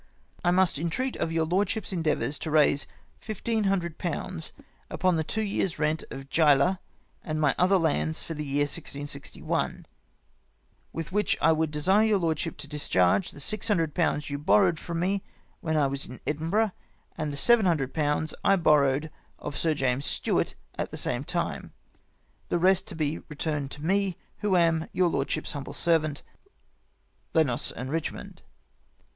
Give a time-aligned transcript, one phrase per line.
[0.43, 2.87] "I must in treat of your lordship's endeavours to raise
[3.19, 4.51] fifteen hundred pounds
[4.89, 6.79] upon the two years' rent of Jyla
[7.23, 9.85] and my other lands for the year 1661;
[10.91, 14.79] with Avhich I would desire your lordship to discharge the six hundred pounds you borrowed
[14.79, 15.21] for me
[15.59, 16.71] when I was at Edinburgh,
[17.15, 21.73] and the seven hundred pounds I borrowed of Sir James Stuart at the same time.
[22.49, 26.23] The rest to be retm'ned to me, who am" Your lordship's humble servant,"
[27.35, 28.39] Lenos and Eichmond.